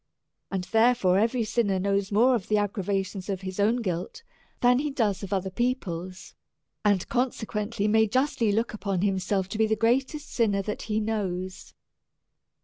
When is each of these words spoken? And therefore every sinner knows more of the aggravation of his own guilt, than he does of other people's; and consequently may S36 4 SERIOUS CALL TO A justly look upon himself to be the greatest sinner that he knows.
And 0.49 0.63
therefore 0.63 1.19
every 1.19 1.43
sinner 1.43 1.77
knows 1.77 2.11
more 2.11 2.33
of 2.33 2.47
the 2.47 2.57
aggravation 2.57 3.21
of 3.29 3.41
his 3.41 3.59
own 3.59 3.83
guilt, 3.83 4.23
than 4.61 4.79
he 4.79 4.89
does 4.89 5.21
of 5.21 5.31
other 5.31 5.51
people's; 5.51 6.33
and 6.83 7.07
consequently 7.07 7.87
may 7.87 8.07
S36 8.07 8.11
4 8.11 8.11
SERIOUS 8.11 8.13
CALL 8.13 8.25
TO 8.25 8.25
A 8.25 8.25
justly 8.25 8.51
look 8.51 8.73
upon 8.73 9.01
himself 9.03 9.47
to 9.49 9.57
be 9.59 9.67
the 9.67 9.75
greatest 9.75 10.27
sinner 10.31 10.63
that 10.63 10.81
he 10.89 10.99
knows. 10.99 11.75